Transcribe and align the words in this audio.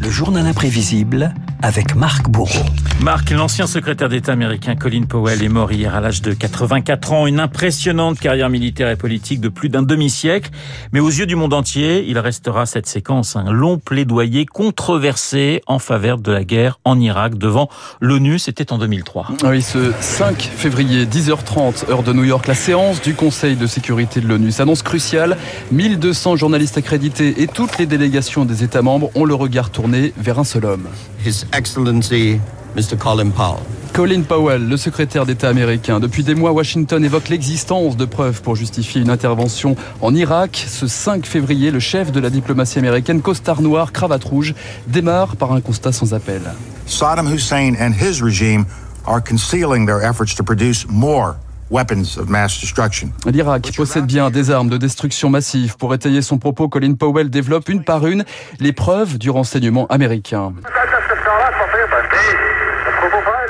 Le 0.00 0.10
journal 0.10 0.46
imprévisible 0.46 1.34
avec 1.62 1.94
Marc 1.94 2.28
Bourreau. 2.28 2.64
Marc, 3.02 3.30
l'ancien 3.30 3.66
secrétaire 3.66 4.08
d'État 4.08 4.32
américain 4.32 4.76
Colin 4.76 5.04
Powell 5.04 5.42
est 5.42 5.48
mort 5.48 5.72
hier 5.72 5.94
à 5.94 6.00
l'âge 6.00 6.20
de 6.20 6.32
84 6.32 7.12
ans. 7.12 7.26
Une 7.26 7.40
impressionnante 7.40 8.18
carrière 8.18 8.50
militaire 8.50 8.90
et 8.90 8.96
politique 8.96 9.40
de 9.40 9.48
plus 9.48 9.68
d'un 9.68 9.82
demi-siècle. 9.82 10.50
Mais 10.92 11.00
aux 11.00 11.08
yeux 11.08 11.26
du 11.26 11.34
monde 11.34 11.54
entier, 11.54 12.04
il 12.06 12.18
restera 12.18 12.66
cette 12.66 12.86
séquence 12.86 13.36
un 13.36 13.50
long 13.50 13.78
plaidoyer 13.78 14.44
controversé 14.44 15.62
en 15.66 15.78
faveur 15.78 16.18
de 16.18 16.30
la 16.30 16.44
guerre 16.44 16.78
en 16.84 17.00
Irak 17.00 17.38
devant 17.38 17.68
l'ONU. 18.00 18.38
C'était 18.38 18.72
en 18.72 18.78
2003. 18.78 19.28
Oui, 19.44 19.62
ce 19.62 19.92
5 20.00 20.42
février, 20.42 21.06
10h30, 21.06 21.90
heure 21.90 22.02
de 22.02 22.12
New 22.12 22.24
York, 22.24 22.46
la 22.46 22.54
séance 22.54 23.00
du 23.00 23.14
Conseil 23.14 23.56
de 23.56 23.66
sécurité 23.66 24.20
de 24.20 24.28
l'ONU 24.28 24.50
s'annonce 24.52 24.82
cruciale. 24.82 25.36
1200 25.72 26.36
journalistes 26.36 26.76
accrédités 26.76 27.42
et 27.42 27.46
toutes 27.46 27.78
les 27.78 27.86
délégations 27.86 28.44
des 28.44 28.62
États 28.62 28.82
membres 28.82 29.10
ont 29.14 29.24
le 29.24 29.34
regard 29.34 29.70
tourné 29.70 30.12
vers 30.18 30.38
un 30.38 30.44
seul 30.44 30.64
homme. 30.66 30.86
His 31.24 31.44
Excellency, 31.52 32.40
Mr. 32.76 32.96
Colin 32.96 33.30
Powell. 33.30 33.60
Colin 33.92 34.22
Powell, 34.22 34.68
le 34.68 34.76
secrétaire 34.76 35.26
d'État 35.26 35.48
américain. 35.48 35.98
Depuis 35.98 36.22
des 36.22 36.36
mois, 36.36 36.52
Washington 36.52 37.04
évoque 37.04 37.28
l'existence 37.28 37.96
de 37.96 38.04
preuves 38.04 38.40
pour 38.40 38.54
justifier 38.54 39.00
une 39.00 39.10
intervention 39.10 39.74
en 40.00 40.14
Irak. 40.14 40.64
Ce 40.68 40.86
5 40.86 41.26
février, 41.26 41.72
le 41.72 41.80
chef 41.80 42.12
de 42.12 42.20
la 42.20 42.30
diplomatie 42.30 42.78
américaine, 42.78 43.20
costard 43.20 43.62
noir, 43.62 43.92
cravate 43.92 44.22
rouge, 44.22 44.54
démarre 44.86 45.36
par 45.36 45.52
un 45.52 45.60
constat 45.60 45.90
sans 45.90 46.14
appel. 46.14 46.42
Saddam 46.86 47.26
Hussein 47.32 47.74
and 47.80 47.92
his 47.92 48.22
regime 48.22 48.64
are 49.06 49.20
concealing 49.20 49.86
their 49.86 50.00
efforts 50.02 50.36
to 50.36 50.44
produce 50.44 50.86
more 50.88 51.34
weapons 51.70 52.16
of 52.18 52.28
mass 52.28 52.60
destruction. 52.60 53.10
L'Irak 53.26 53.72
possède 53.76 54.06
bien 54.06 54.30
des 54.30 54.50
armes 54.50 54.68
de 54.68 54.76
destruction 54.76 55.30
massive. 55.30 55.76
Pour 55.76 55.94
étayer 55.94 56.22
son 56.22 56.38
propos, 56.38 56.68
Colin 56.68 56.94
Powell 56.94 57.30
développe 57.30 57.68
une 57.68 57.82
par 57.82 58.06
une 58.06 58.24
les 58.58 58.72
preuves 58.72 59.18
du 59.18 59.30
renseignement 59.30 59.86
américain. 59.86 60.52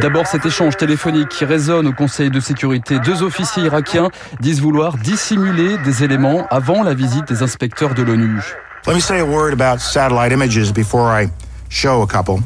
D'abord 0.00 0.26
cet 0.26 0.44
échange 0.44 0.76
téléphonique 0.76 1.28
qui 1.28 1.44
résonne 1.44 1.86
au 1.86 1.92
Conseil 1.92 2.30
de 2.30 2.40
sécurité. 2.40 2.98
Deux 2.98 3.22
officiers 3.22 3.64
irakiens 3.64 4.10
disent 4.40 4.60
vouloir 4.60 4.96
dissimuler 4.96 5.78
des 5.78 6.02
éléments 6.02 6.46
avant 6.50 6.82
la 6.82 6.94
visite 6.94 7.28
des 7.28 7.42
inspecteurs 7.42 7.94
de 7.94 8.02
l'ONU. 8.02 8.40
Let 8.86 8.94
me 8.94 9.00
say 9.00 9.20
a 9.20 9.24
word 9.24 9.52
about 9.52 9.80
satellite 9.80 10.32
images 10.32 10.72
before 10.72 11.10
I 11.10 11.28
show 11.70 12.02
a 12.02 12.06
couple. 12.06 12.42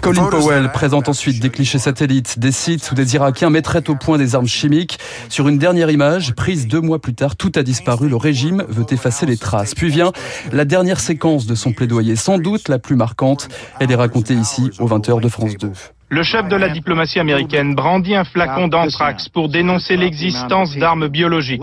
Colin 0.00 0.24
Powell 0.24 0.70
présente 0.72 1.08
ensuite 1.08 1.40
des 1.40 1.50
clichés 1.50 1.78
satellites, 1.78 2.38
des 2.38 2.52
sites 2.52 2.90
où 2.90 2.94
des 2.94 3.14
Irakiens 3.14 3.50
mettraient 3.50 3.88
au 3.88 3.94
point 3.94 4.18
des 4.18 4.34
armes 4.34 4.46
chimiques. 4.46 4.98
Sur 5.28 5.48
une 5.48 5.58
dernière 5.58 5.90
image, 5.90 6.34
prise 6.34 6.66
deux 6.66 6.80
mois 6.80 6.98
plus 6.98 7.14
tard, 7.14 7.36
tout 7.36 7.52
a 7.54 7.62
disparu. 7.62 8.08
Le 8.08 8.16
régime 8.16 8.64
veut 8.68 8.86
effacer 8.90 9.24
les 9.24 9.36
traces. 9.36 9.74
Puis 9.74 9.88
vient 9.88 10.12
la 10.52 10.64
dernière 10.64 11.00
séquence 11.00 11.46
de 11.46 11.54
son 11.54 11.72
plaidoyer, 11.72 12.16
sans 12.16 12.38
doute 12.38 12.68
la 12.68 12.78
plus 12.78 12.96
marquante. 12.96 13.48
Elle 13.80 13.92
est 13.92 13.96
racontée 13.96 14.34
ici 14.34 14.70
aux 14.78 14.88
20h 14.88 15.20
de 15.20 15.28
France 15.28 15.56
2. 15.56 15.70
Le 16.10 16.22
chef 16.22 16.48
de 16.48 16.56
la 16.56 16.68
diplomatie 16.68 17.18
américaine 17.18 17.74
brandit 17.74 18.14
un 18.14 18.24
flacon 18.24 18.68
d'anthrax 18.68 19.28
pour 19.28 19.48
dénoncer 19.48 19.96
l'existence 19.96 20.76
d'armes 20.76 21.08
biologiques, 21.08 21.62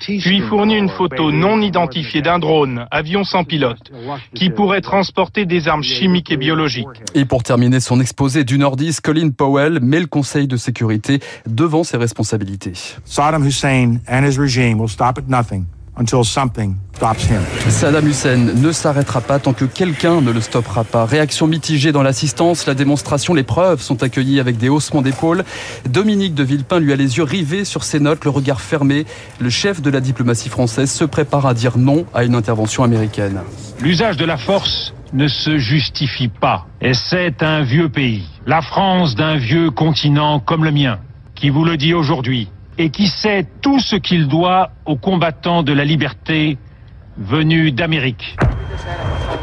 puis 0.00 0.40
fournit 0.40 0.76
une 0.76 0.88
photo 0.88 1.32
non 1.32 1.60
identifiée 1.60 2.22
d'un 2.22 2.38
drone, 2.38 2.86
avion 2.90 3.24
sans 3.24 3.44
pilote, 3.44 3.90
qui 4.34 4.50
pourrait 4.50 4.80
transporter 4.80 5.44
des 5.44 5.68
armes 5.68 5.82
chimiques 5.82 6.30
et 6.30 6.36
biologiques. 6.36 6.86
Et 7.14 7.24
pour 7.24 7.42
terminer 7.42 7.80
son 7.80 8.00
exposé 8.00 8.44
du 8.44 8.58
Nord-Est, 8.58 9.00
Colin 9.00 9.30
Powell 9.30 9.80
met 9.82 10.00
le 10.00 10.06
Conseil 10.06 10.46
de 10.46 10.56
sécurité 10.56 11.20
devant 11.46 11.84
ses 11.84 11.96
responsabilités. 11.96 12.74
Saddam 13.04 13.44
Hussein 13.44 14.00
and 14.08 14.24
his 14.24 14.38
regime 14.38 14.80
will 14.80 14.88
stop 14.88 15.18
at 15.18 15.28
nothing 15.28 15.66
until 16.00 16.24
something 16.24 16.74
stops 16.96 17.24
him. 17.24 17.40
Saddam 17.68 18.06
Hussein 18.06 18.54
ne 18.56 18.72
s'arrêtera 18.72 19.20
pas 19.20 19.38
tant 19.38 19.52
que 19.52 19.64
quelqu'un 19.64 20.20
ne 20.20 20.30
le 20.32 20.40
stoppera 20.40 20.82
pas. 20.84 21.04
Réaction 21.04 21.46
mitigée 21.46 21.92
dans 21.92 22.02
l'assistance, 22.02 22.66
la 22.66 22.74
démonstration, 22.74 23.34
les 23.34 23.42
preuves 23.42 23.80
sont 23.80 24.02
accueillies 24.02 24.40
avec 24.40 24.56
des 24.56 24.68
haussements 24.68 25.02
d'épaules. 25.02 25.44
Dominique 25.88 26.34
de 26.34 26.42
Villepin 26.42 26.80
lui 26.80 26.92
a 26.92 26.96
les 26.96 27.18
yeux 27.18 27.22
rivés 27.22 27.64
sur 27.64 27.84
ses 27.84 28.00
notes, 28.00 28.24
le 28.24 28.30
regard 28.30 28.60
fermé. 28.60 29.04
Le 29.38 29.50
chef 29.50 29.80
de 29.80 29.90
la 29.90 30.00
diplomatie 30.00 30.48
française 30.48 30.90
se 30.90 31.04
prépare 31.04 31.46
à 31.46 31.54
dire 31.54 31.78
non 31.78 32.06
à 32.14 32.24
une 32.24 32.34
intervention 32.34 32.82
américaine. 32.82 33.40
L'usage 33.80 34.16
de 34.16 34.24
la 34.24 34.36
force 34.36 34.94
ne 35.12 35.28
se 35.28 35.58
justifie 35.58 36.28
pas. 36.28 36.66
Et 36.80 36.94
c'est 36.94 37.42
un 37.42 37.62
vieux 37.62 37.88
pays. 37.88 38.24
La 38.46 38.62
France 38.62 39.14
d'un 39.14 39.36
vieux 39.36 39.70
continent 39.70 40.40
comme 40.40 40.64
le 40.64 40.70
mien, 40.70 40.98
qui 41.34 41.50
vous 41.50 41.64
le 41.64 41.76
dit 41.76 41.94
aujourd'hui, 41.94 42.48
et 42.78 42.90
qui 42.90 43.06
sait 43.06 43.46
tout 43.60 43.78
ce 43.78 43.96
qu'il 43.96 44.28
doit 44.28 44.70
aux 44.86 44.96
combattants 44.96 45.62
de 45.62 45.72
la 45.72 45.84
liberté 45.84 46.58
venus 47.18 47.74
d'Amérique. 47.74 48.36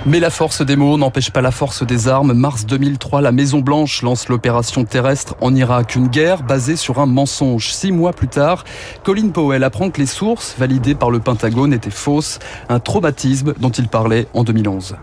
Mais 0.06 0.20
la 0.20 0.30
force 0.30 0.62
des 0.62 0.76
mots 0.76 0.98
n'empêche 0.98 1.32
pas 1.32 1.42
la 1.42 1.52
force 1.52 1.86
des 1.86 2.08
armes. 2.08 2.34
Mars 2.34 2.66
2003, 2.66 3.22
la 3.22 3.32
Maison 3.32 3.60
Blanche 3.60 4.02
lance 4.04 4.30
l'opération 4.30 4.86
terrestre 4.86 5.36
en 5.42 5.54
Irak, 5.54 5.96
une 5.96 6.08
guerre 6.08 6.44
basée 6.44 6.78
sur 6.78 7.00
un 7.00 7.06
mensonge. 7.06 7.72
Six 7.72 7.92
mois 7.92 8.14
plus 8.14 8.30
tard, 8.30 8.64
Colin 9.04 9.30
Powell 9.30 9.64
apprend 9.64 9.90
que 9.90 10.00
les 10.00 10.08
sources 10.08 10.56
validées 10.58 10.96
par 10.96 11.12
le 11.12 11.20
Pentagone 11.20 11.74
étaient 11.74 11.90
fausses, 11.90 12.40
un 12.70 12.80
traumatisme 12.80 13.54
dont 13.60 13.70
il 13.70 13.90
parlait 13.90 14.28
en 14.34 14.44
2011. 14.44 14.96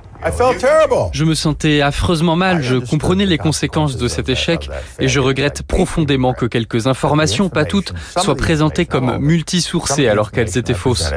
Je 1.13 1.25
me 1.25 1.35
sentais 1.35 1.81
affreusement 1.81 2.37
mal, 2.37 2.63
je 2.63 2.77
comprenais 2.77 3.27
les 3.27 3.39
conséquences 3.39 3.97
de 3.97 4.09
cet 4.09 4.29
échec 4.29 4.71
et 4.99 5.09
je 5.09 5.21
regrette 5.21 5.63
profondément 5.63 6.33
que 6.33 6.47
quelques 6.47 6.87
informations, 6.87 7.49
pas 7.49 7.65
toutes, 7.65 7.93
soient 8.17 8.35
présentées 8.35 8.87
comme 8.87 9.19
multisourcées 9.19 10.09
alors 10.09 10.31
qu'elles 10.33 10.57
étaient 10.59 10.75
fausses. 10.75 11.11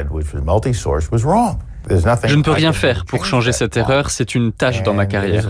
Je 1.90 2.36
ne 2.36 2.44
peux 2.44 2.52
rien 2.52 2.74
faire 2.74 3.06
pour 3.06 3.26
changer 3.26 3.52
cette 3.52 3.78
erreur, 3.78 4.10
c'est 4.10 4.36
une 4.36 4.52
tâche 4.52 4.84
dans 4.84 4.94
ma 4.94 5.06
carrière. 5.06 5.48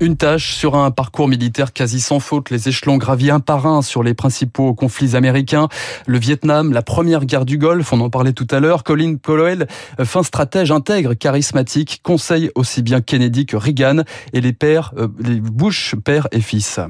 Une 0.00 0.16
tâche 0.16 0.54
sur 0.54 0.76
un 0.76 0.90
parcours 0.90 1.28
militaire 1.28 1.72
quasi 1.72 2.00
sans 2.00 2.20
faute, 2.20 2.50
les 2.50 2.68
échelons 2.68 2.96
gravis 2.96 3.30
un 3.30 3.40
par 3.40 3.66
un 3.66 3.82
sur 3.82 4.02
les 4.02 4.14
principaux 4.14 4.74
conflits 4.74 5.16
américains, 5.16 5.68
le 6.06 6.18
Vietnam, 6.18 6.72
la 6.72 6.82
première 6.82 7.24
guerre 7.24 7.44
du 7.44 7.58
Golfe, 7.58 7.92
on 7.92 8.00
en 8.00 8.10
parlait 8.10 8.32
tout 8.32 8.46
à 8.50 8.60
l'heure, 8.60 8.84
Colin 8.84 9.16
Powell, 9.16 9.66
fin 10.04 10.22
stratège 10.22 10.70
intègre, 10.70 11.14
charismatique, 11.14 12.00
conseille 12.02 12.50
aussi 12.54 12.82
bien 12.82 13.00
Kennedy 13.00 13.46
que 13.46 13.56
Reagan. 13.56 14.02
Et 14.32 14.40
les 14.40 14.52
pères, 14.52 14.92
euh, 14.98 15.08
les 15.18 15.40
Bush 15.40 15.94
père 16.04 16.28
et 16.32 16.40
fils. 16.40 16.80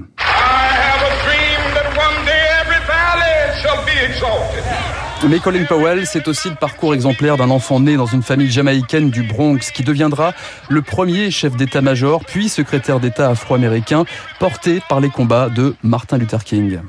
Mais 5.29 5.39
Colin 5.39 5.65
Powell, 5.65 6.05
c'est 6.05 6.27
aussi 6.27 6.51
le 6.51 6.57
parcours 6.57 6.95
exemplaire 6.95 7.37
d'un 7.37 7.51
enfant 7.51 7.79
né 7.79 7.97
dans 7.97 8.07
une 8.07 8.23
famille 8.23 8.51
jamaïcaine 8.51 9.09
du 9.09 9.23
Bronx 9.23 9.71
qui 9.73 9.85
deviendra 9.85 10.35
le 10.69 10.83
premier 10.83 11.31
chef 11.31 11.57
d'état-major, 11.57 12.25
puis 12.25 12.49
secrétaire 12.49 12.99
d'État 12.99 13.31
afro-américain, 13.31 14.05
porté 14.41 14.83
par 14.89 15.01
les 15.01 15.11
combats 15.11 15.49
de 15.49 15.77
Martin 15.85 16.19
Luther 16.19 16.43
King. 16.43 16.81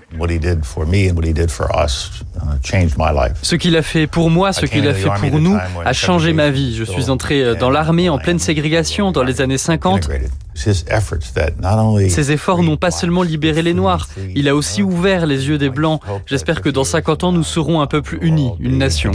Ce 3.44 3.56
qu'il 3.56 3.78
a 3.78 3.82
fait 3.84 4.08
pour 4.08 4.32
moi, 4.32 4.52
ce 4.52 4.66
qu'il 4.66 4.88
a 4.88 4.94
fait 4.96 5.12
pour 5.20 5.40
nous, 5.40 5.58
a 5.86 5.94
changé 5.94 6.34
ma 6.34 6.50
vie. 6.50 6.76
Je 6.76 6.84
suis 6.84 7.12
entré 7.12 7.56
dans 7.56 7.70
l'armée 7.70 8.10
en 8.10 8.18
pleine 8.18 8.40
ségrégation 8.40 9.12
dans 9.12 9.24
les 9.24 9.42
années 9.42 9.60
50. 9.60 10.10
Ces 12.10 12.32
efforts 12.32 12.64
n'ont 12.64 12.78
pas 12.78 12.92
seulement 12.92 13.24
libéré 13.24 13.62
les 13.62 13.74
Noirs, 13.74 14.08
il 14.36 14.48
a 14.48 14.56
aussi 14.56 14.84
ouvert 14.84 15.26
les 15.26 15.48
yeux 15.48 15.58
des 15.58 15.70
Blancs. 15.70 16.02
J'espère 16.26 16.62
que 16.62 16.70
dans 16.70 16.84
50 16.84 17.24
ans, 17.24 17.32
nous 17.32 17.44
serons 17.44 17.82
un 17.82 17.88
peu 17.88 18.02
plus 18.02 18.20
unis, 18.22 18.52
une 18.60 18.78
nation. 18.78 19.12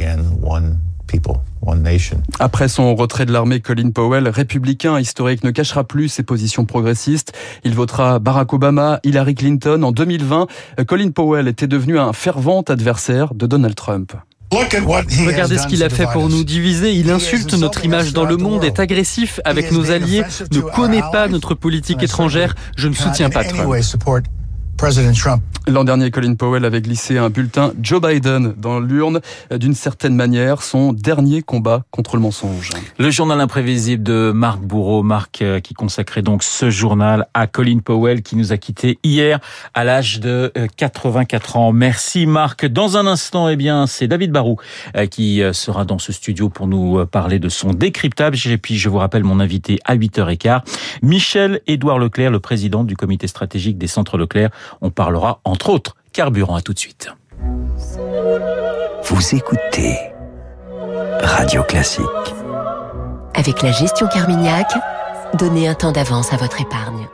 Après 2.39 2.69
son 2.69 2.95
retrait 2.95 3.27
de 3.27 3.33
l'armée, 3.33 3.61
Colin 3.61 3.91
Powell, 3.91 4.29
républicain 4.29 5.01
historique, 5.01 5.43
ne 5.43 5.51
cachera 5.51 5.85
plus 5.85 6.09
ses 6.09 6.23
positions 6.23 6.65
progressistes. 6.65 7.33
Il 7.65 7.75
votera 7.75 8.19
Barack 8.19 8.53
Obama, 8.53 9.01
Hillary 9.05 9.35
Clinton. 9.35 9.83
En 9.83 9.93
2020, 9.93 10.47
Colin 10.87 11.11
Powell 11.11 11.49
était 11.49 11.67
devenu 11.67 11.99
un 11.99 12.13
fervent 12.13 12.63
adversaire 12.63 13.35
de 13.35 13.47
Donald 13.47 13.75
Trump. 13.75 14.13
Regardez 14.51 15.59
ce 15.59 15.67
qu'il 15.67 15.83
a 15.83 15.89
fait 15.91 16.07
pour 16.13 16.29
nous 16.29 16.45
diviser. 16.45 16.93
Il 16.93 17.11
insulte 17.11 17.55
notre 17.55 17.85
image 17.85 18.13
dans 18.13 18.25
le 18.25 18.37
monde, 18.37 18.65
est 18.65 18.81
agressif 18.81 19.41
avec 19.45 19.73
nos 19.73 19.91
alliés, 19.91 20.25
ne 20.53 20.61
connaît 20.61 21.03
pas 21.13 21.29
notre 21.29 21.55
politique 21.55 22.03
étrangère. 22.03 22.55
Je 22.77 22.89
ne 22.89 22.95
soutiens 22.95 23.31
pas 23.31 23.45
Trump. 23.45 23.75
L'an 25.67 25.85
dernier, 25.85 26.11
Colin 26.11 26.35
Powell 26.35 26.65
avait 26.65 26.81
glissé 26.81 27.19
un 27.19 27.31
bulletin 27.31 27.73
Joe 27.83 28.01
Biden 28.01 28.55
dans 28.57 28.81
l'urne, 28.81 29.21
d'une 29.51 29.75
certaine 29.75 30.15
manière, 30.15 30.63
son 30.63 30.95
dernier 30.95 31.43
combat 31.43 31.83
contre 31.91 32.17
le 32.17 32.23
mensonge. 32.23 32.71
Le 32.99 33.11
journal 33.11 33.39
imprévisible 33.41 34.03
de 34.03 34.33
Marc 34.35 34.61
Bourreau, 34.61 35.03
Marc 35.03 35.43
euh, 35.43 35.61
qui 35.61 35.75
consacrait 35.75 36.23
donc 36.23 36.43
ce 36.43 36.71
journal 36.71 37.27
à 37.35 37.47
Colin 37.47 37.81
Powell 37.81 38.23
qui 38.23 38.37
nous 38.37 38.53
a 38.53 38.57
quittés 38.57 38.99
hier 39.03 39.41
à 39.75 39.85
l'âge 39.85 40.21
de 40.21 40.53
84 40.77 41.57
euh, 41.57 41.59
ans. 41.59 41.73
Merci 41.73 42.25
Marc. 42.27 42.65
Dans 42.65 42.97
un 42.97 43.07
instant, 43.07 43.49
eh 43.49 43.57
bien, 43.57 43.87
c'est 43.87 44.09
David 44.09 44.31
Barou 44.31 44.57
euh, 44.97 45.07
qui 45.07 45.43
sera 45.53 45.85
dans 45.85 45.99
ce 45.99 46.13
studio 46.13 46.49
pour 46.49 46.67
nous 46.67 47.05
parler 47.05 47.39
de 47.39 47.49
son 47.51 47.75
décryptage. 47.75 48.47
Et 48.47 48.59
puis, 48.59 48.79
je 48.79 48.89
vous 48.89 48.99
rappelle 48.99 49.25
mon 49.25 49.41
invité 49.41 49.81
à 49.85 49.97
8h15, 49.97 50.63
Michel-Édouard 51.03 51.99
Leclerc, 51.99 52.31
le 52.31 52.41
président 52.41 52.85
du 52.85 52.97
comité 52.97 53.27
stratégique 53.27 53.77
des 53.77 53.87
centres 53.87 54.17
Leclerc. 54.17 54.51
On 54.81 54.91
parlera 54.91 55.41
entre 55.45 55.71
autres 55.71 55.97
carburant. 56.13 56.57
À 56.57 56.63
tout 56.63 56.75
de 56.75 56.79
suite. 56.79 57.09
Vous 59.05 59.35
écoutez 59.35 59.97
Radio 61.23 61.63
Classique. 61.63 62.05
Avec 63.35 63.63
la 63.63 63.73
gestion 63.73 64.09
Carmignac, 64.09 64.67
donnez 65.35 65.69
un 65.69 65.75
temps 65.75 65.93
d'avance 65.93 66.33
à 66.33 66.37
votre 66.37 66.61
épargne. 66.61 67.07